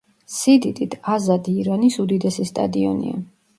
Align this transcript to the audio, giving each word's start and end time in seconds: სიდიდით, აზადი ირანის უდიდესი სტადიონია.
სიდიდით, 0.37 0.95
აზადი 1.17 1.53
ირანის 1.65 1.99
უდიდესი 2.07 2.49
სტადიონია. 2.55 3.25